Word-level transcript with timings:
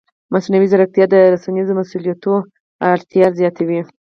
مصنوعي 0.33 0.67
ځیرکتیا 0.71 1.05
د 1.09 1.15
رسنیز 1.33 1.67
مسؤلیت 1.79 2.23
اړتیا 2.91 3.25
زیاتوي. 3.39 3.79